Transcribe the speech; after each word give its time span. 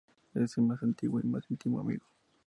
Es 0.33 0.57
mi 0.57 0.65
más 0.65 0.81
antiguo 0.81 1.19
y 1.19 1.27
más 1.27 1.43
íntimo 1.51 1.79
amigo. 1.79 2.07